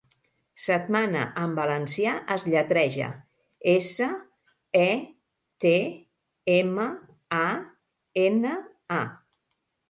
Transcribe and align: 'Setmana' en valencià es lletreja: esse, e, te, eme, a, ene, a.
'Setmana' 0.61 1.25
en 1.41 1.51
valencià 1.59 2.13
es 2.35 2.45
lletreja: 2.53 3.09
esse, 3.73 4.07
e, 4.81 4.87
te, 5.67 5.75
eme, 6.57 6.87
a, 7.43 7.45
ene, 8.25 8.57
a. 8.99 9.01